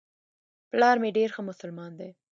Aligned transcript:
پلار 0.69 0.95
مي 1.01 1.09
ډېر 1.17 1.29
ښه 1.35 1.41
مسلمان 1.49 1.91
دی. 1.99 2.09